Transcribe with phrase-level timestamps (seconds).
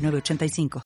[0.00, 0.82] 985.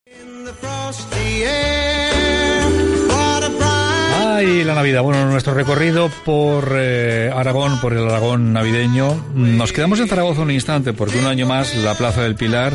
[4.37, 5.03] Ay, la Navidad.
[5.03, 9.15] Bueno, nuestro recorrido por eh, Aragón, por el Aragón navideño.
[9.35, 12.73] Nos quedamos en Zaragoza un instante porque un año más la Plaza del Pilar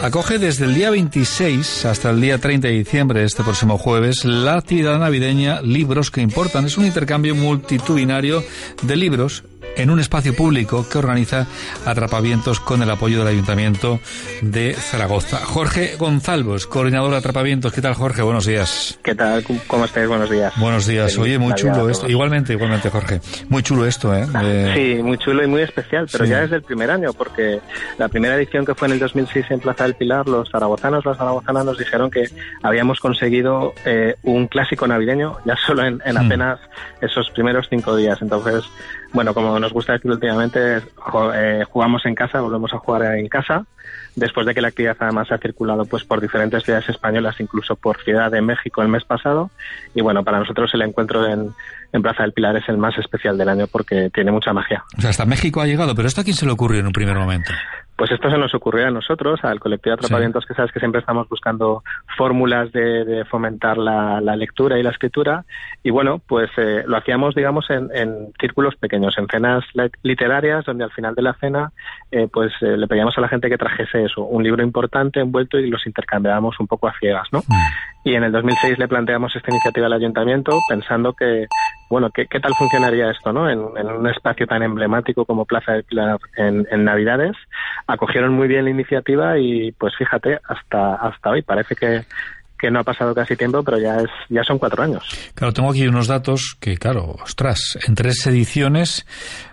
[0.00, 4.54] acoge desde el día 26 hasta el día 30 de diciembre, este próximo jueves, la
[4.54, 6.66] actividad navideña Libros que Importan.
[6.66, 8.44] Es un intercambio multitudinario
[8.82, 9.42] de libros
[9.80, 11.46] en un espacio público que organiza
[11.86, 13.98] Atrapavientos con el apoyo del Ayuntamiento
[14.42, 15.38] de Zaragoza.
[15.38, 17.72] Jorge Gonzálvez, coordinador de Atrapavientos.
[17.72, 18.22] ¿Qué tal, Jorge?
[18.22, 18.98] Buenos días.
[19.02, 19.44] ¿Qué tal?
[19.66, 20.06] ¿Cómo estáis?
[20.06, 20.52] Buenos días.
[20.58, 21.16] Buenos días.
[21.18, 22.08] Oye, muy chulo esto.
[22.08, 23.20] Igualmente, igualmente, Jorge.
[23.48, 24.26] Muy chulo esto, ¿eh?
[24.74, 27.60] Sí, muy chulo y muy especial, pero ya desde el primer año, porque
[27.98, 31.16] la primera edición que fue en el 2006 en Plaza del Pilar, los zaragozanos, las
[31.16, 32.24] zaragozanas nos dijeron que
[32.62, 36.26] habíamos conseguido eh, un clásico navideño ya solo en, en hmm.
[36.26, 36.60] apenas
[37.00, 38.20] esos primeros cinco días.
[38.20, 38.64] Entonces,
[39.12, 40.78] bueno, como nos gusta decir últimamente,
[41.34, 43.66] eh, jugamos en casa, volvemos a jugar en casa,
[44.14, 48.02] después de que la actividad además ha circulado pues por diferentes ciudades españolas, incluso por
[48.02, 49.50] Ciudad de México el mes pasado.
[49.94, 51.52] Y bueno, para nosotros el encuentro en,
[51.92, 54.84] en Plaza del Pilar es el más especial del año porque tiene mucha magia.
[54.96, 56.92] O sea, hasta México ha llegado, pero ¿esto a quién se le ocurrió en un
[56.92, 57.52] primer momento?
[58.00, 61.00] Pues esto se nos ocurrió a nosotros, al colectivo de atrapamientos, que sabes que siempre
[61.00, 61.84] estamos buscando
[62.16, 65.44] fórmulas de, fomentar la, lectura y la escritura.
[65.82, 67.90] Y bueno, pues eh, lo hacíamos, digamos, en,
[68.40, 69.66] círculos pequeños, en cenas
[70.02, 71.72] literarias, donde al final de la cena,
[72.10, 75.58] eh, pues eh, le pedíamos a la gente que trajese eso, un libro importante envuelto
[75.58, 77.40] y los intercambiábamos un poco a ciegas, ¿no?
[77.40, 77.54] Mm.
[78.02, 81.46] Y en el 2006 le planteamos esta iniciativa al ayuntamiento pensando que,
[81.90, 83.50] bueno, ¿qué, tal funcionaría esto, no?
[83.50, 87.36] En, un espacio tan emblemático como Plaza de Pilar en, en, Navidades.
[87.92, 92.04] Acogieron muy bien la iniciativa y, pues fíjate, hasta, hasta hoy parece que,
[92.58, 95.02] que no ha pasado casi tiempo, pero ya es ya son cuatro años.
[95.34, 99.06] Claro, tengo aquí unos datos que, claro, ostras, en tres ediciones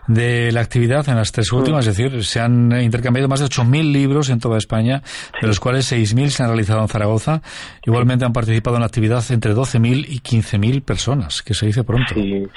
[0.07, 1.89] de la actividad, en las tres últimas, mm.
[1.89, 5.01] es decir, se han intercambiado más de 8.000 libros en toda España,
[5.41, 7.41] de los cuales 6.000 se han realizado en Zaragoza.
[7.85, 12.13] Igualmente han participado en la actividad entre 12.000 y 15.000 personas, que se dice pronto.
[12.13, 12.47] Sí,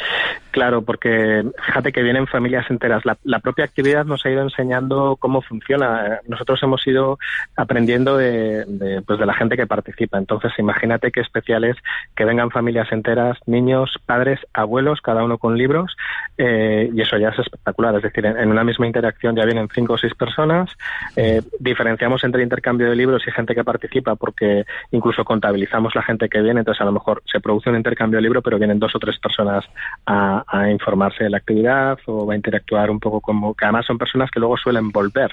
[0.50, 3.05] claro, porque fíjate que vienen familias enteras.
[3.05, 6.21] La, la propia actividad nos ha ido enseñando cómo funciona.
[6.28, 7.19] Nosotros hemos ido
[7.56, 10.19] aprendiendo de, de, pues de la gente que participa.
[10.19, 11.77] Entonces, imagínate qué especial es
[12.15, 15.97] que vengan familias enteras, niños, padres, abuelos, cada uno con libros,
[16.39, 17.97] eh, y eso ya es espectacular.
[17.97, 20.71] Es decir, en, una misma interacción ya vienen cinco o seis personas.
[21.17, 26.28] Eh, diferenciamos entre intercambio de libros y gente que participa porque incluso contabilizamos la gente
[26.28, 26.61] que viene.
[26.61, 29.19] Entonces, a lo mejor se produce un intercambio de libro, pero vienen dos o tres
[29.19, 29.65] personas
[30.06, 34.31] a, informarse de la actividad o a interactuar un poco como que además son personas
[34.31, 35.31] que luego suelen volver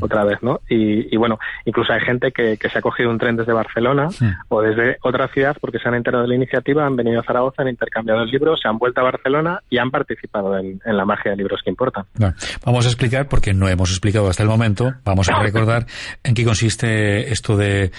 [0.00, 0.60] otra vez, ¿no?
[0.68, 4.08] Y, bueno, incluso hay gente que, se ha cogido un tren desde Barcelona
[4.48, 7.62] o desde otra ciudad porque se han enterado de la iniciativa, han venido a Zaragoza,
[7.62, 11.30] han intercambiado el libro, se han vuelto a Barcelona y han participado en, la magia
[11.30, 12.04] de libros que importan.
[12.64, 15.86] vamos a explicar, porque no hemos explicado hasta el momento, vamos a recordar
[16.22, 17.90] en qué consiste esto de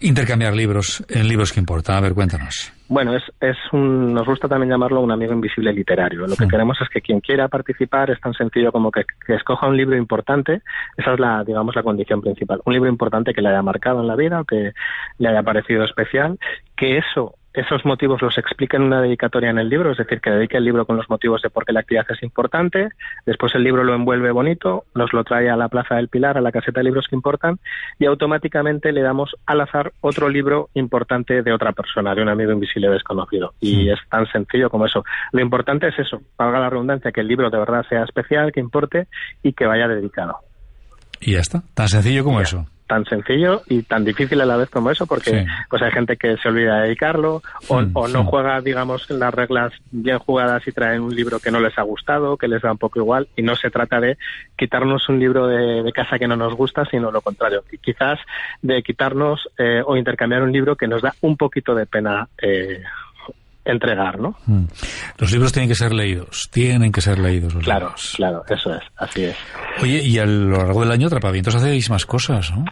[0.00, 1.96] intercambiar libros en libros que importan.
[1.96, 2.72] A ver, cuéntanos.
[2.88, 6.26] Bueno, es, es un, nos gusta también llamarlo un amigo invisible literario.
[6.26, 9.68] Lo que queremos es que quien quiera participar es tan sencillo como que, que, escoja
[9.68, 10.60] un libro importante.
[10.96, 12.60] Esa es la, digamos, la condición principal.
[12.64, 14.72] Un libro importante que le haya marcado en la vida o que
[15.18, 16.38] le haya parecido especial.
[16.76, 20.30] Que eso esos motivos los explica en una dedicatoria en el libro, es decir, que
[20.30, 22.88] dedique el libro con los motivos de por qué la actividad es importante,
[23.24, 26.40] después el libro lo envuelve bonito, nos lo trae a la Plaza del Pilar, a
[26.40, 27.60] la caseta de libros que importan,
[27.98, 32.50] y automáticamente le damos al azar otro libro importante de otra persona, de un amigo
[32.50, 33.54] invisible desconocido.
[33.60, 35.04] Y es tan sencillo como eso.
[35.32, 38.60] Lo importante es eso, valga la redundancia, que el libro de verdad sea especial, que
[38.60, 39.06] importe
[39.42, 40.38] y que vaya dedicado.
[41.20, 44.70] Y ya está, tan sencillo como eso tan sencillo y tan difícil a la vez
[44.70, 48.60] como eso, porque pues hay gente que se olvida de dedicarlo o, mm, no juega,
[48.60, 52.48] digamos, las reglas bien jugadas y traen un libro que no les ha gustado, que
[52.48, 54.18] les da un poco igual, y no se trata de
[54.56, 58.18] quitarnos un libro de, casa que no nos gusta, sino lo contrario, quizás
[58.62, 62.82] de quitarnos eh, o intercambiar un libro que nos da un poquito de pena eh,
[63.64, 64.36] entregar, ¿no?
[64.46, 64.64] Mm.
[65.18, 67.54] Los libros tienen que ser leídos, tienen que ser leídos.
[67.54, 68.12] Los claro, libros.
[68.16, 69.36] claro, eso es, así es.
[69.82, 72.64] Oye, y a lo largo del año, Atrapamientos, hacéis más cosas, ¿no?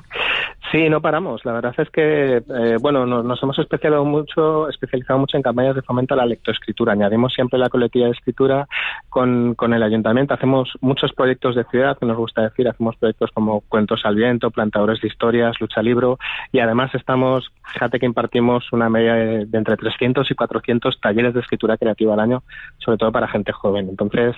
[0.73, 1.45] Sí, no paramos.
[1.45, 5.83] La verdad es que, eh, bueno, nos, hemos especializado mucho, especializado mucho en campañas de
[5.83, 6.95] fomento a la lectoescritura.
[6.95, 8.67] Añadimos siempre la colectiva de escritura
[9.11, 10.33] con, con el ayuntamiento.
[10.33, 12.69] Hacemos muchos proyectos de ciudad, que nos gusta decir.
[12.69, 16.19] Hacemos proyectos como Cuentos al Viento, Plantadores de Historias, Lucha Libro.
[16.53, 21.41] Y además estamos, fíjate que impartimos una media de, entre 300 y 400 talleres de
[21.41, 22.43] escritura creativa al año,
[22.79, 23.91] sobre todo para gente joven.
[23.91, 24.35] Entonces,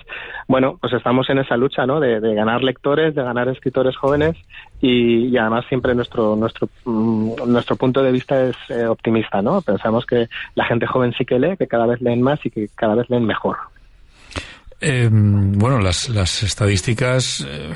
[0.49, 2.01] bueno, pues estamos en esa lucha, ¿no?
[2.01, 4.35] De, ganar lectores, de ganar escritores jóvenes
[4.81, 9.61] y además siempre nuestro nuestro mm, nuestro punto de vista es eh, optimista, ¿no?
[9.61, 12.69] Pensamos que la gente joven sí que lee, que cada vez leen más y que
[12.75, 13.57] cada vez leen mejor.
[14.81, 17.73] Eh, bueno, las, las estadísticas eh,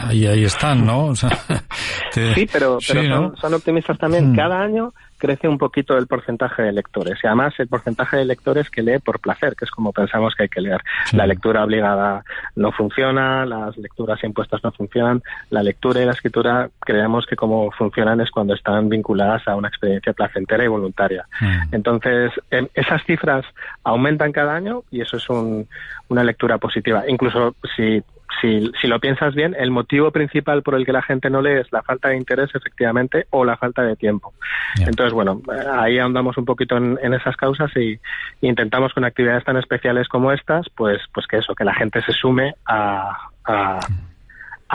[0.02, 1.14] ahí, ahí están, ¿no?
[2.10, 4.32] sí, pero, son, optimistas también.
[4.32, 4.36] Mm.
[4.36, 8.70] Cada año crece un poquito el porcentaje de lectores y además el porcentaje de lectores
[8.70, 10.80] que lee por placer, que es como pensamos que hay que leer.
[11.12, 12.24] La lectura obligada
[12.54, 17.70] no funciona, las lecturas impuestas no funcionan, la lectura y la escritura creemos que como
[17.72, 21.26] funcionan es cuando están vinculadas a una experiencia placentera y voluntaria.
[21.72, 23.44] Entonces, em, esas cifras
[23.84, 27.04] aumentan cada año y eso es una lectura positiva.
[27.08, 28.02] Incluso si
[28.40, 31.60] si, si lo piensas bien, el motivo principal por el que la gente no lee
[31.60, 34.34] es la falta de interés, efectivamente, o la falta de tiempo.
[34.78, 35.40] Entonces, bueno,
[35.72, 37.98] ahí ahondamos un poquito en, esas causas y,
[38.40, 42.12] intentamos con actividades tan especiales como estas, pues, pues que eso, que la gente se
[42.12, 43.80] sume a, a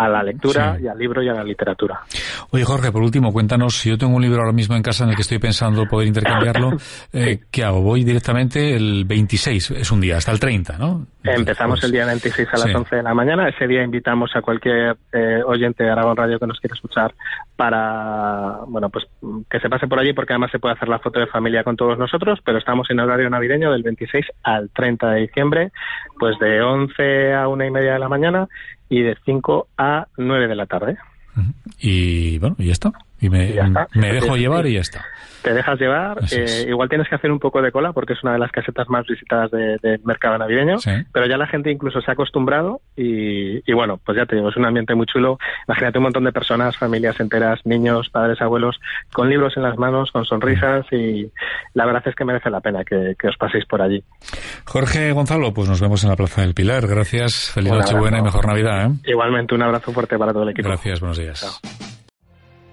[0.01, 2.01] a la lectura y al libro y a la literatura.
[2.49, 5.11] Oye, Jorge, por último, cuéntanos, si yo tengo un libro ahora mismo en casa en
[5.11, 6.71] el que estoy pensando poder intercambiarlo,
[7.13, 7.81] eh, ¿qué hago?
[7.81, 11.05] Voy directamente el 26, es un día, hasta el 30, ¿no?
[11.23, 13.47] Empezamos el día 26 a las 11 de la mañana.
[13.47, 17.13] Ese día invitamos a cualquier eh, oyente de Aragón Radio que nos quiera escuchar
[17.55, 19.05] para, bueno, pues
[19.49, 21.75] que se pase por allí porque además se puede hacer la foto de familia con
[21.75, 25.71] todos nosotros, pero estamos en horario navideño del 26 al 30 de diciembre,
[26.17, 28.47] pues de 11 a una y media de la mañana
[28.91, 30.97] y de 5 a 9 de la tarde.
[31.79, 32.91] Y bueno, ya está.
[33.21, 33.53] Y me,
[33.93, 35.05] me dejo llevar y ya está
[35.41, 36.19] te dejas llevar.
[36.31, 38.87] Eh, igual tienes que hacer un poco de cola porque es una de las casetas
[38.89, 40.77] más visitadas del de mercado navideño,
[41.11, 44.49] pero ya la gente incluso se ha acostumbrado y, y, bueno, pues ya te digo,
[44.49, 45.37] es un ambiente muy chulo.
[45.67, 48.79] Imagínate un montón de personas, familias enteras, niños, padres, abuelos,
[49.11, 51.31] con libros en las manos, con sonrisas y
[51.73, 54.03] la verdad es que merece la pena que, os paséis por allí.
[54.65, 56.87] Jorge Gonzalo, pues nos vemos en la Plaza del Pilar.
[56.87, 58.87] Gracias, feliz noche buena y mejor Navidad.
[58.87, 59.11] ¿eh?
[59.11, 60.67] Igualmente, un abrazo fuerte para todo el equipo.
[60.67, 61.90] Gracias, buenos días.